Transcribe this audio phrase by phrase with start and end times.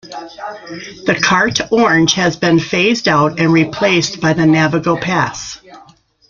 [1.05, 5.61] The Carte orange has been phased out and replaced by the Navigo pass.